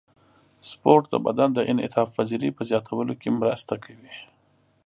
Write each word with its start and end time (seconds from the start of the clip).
سپورت 0.69 1.03
د 1.09 1.15
بدن 1.25 1.49
د 1.53 1.59
انعطاف 1.71 2.07
پذیرۍ 2.17 2.51
په 2.57 2.63
زیاتولو 2.69 3.13
کې 3.21 3.29
مرسته 3.39 3.73
کوي. 3.83 4.15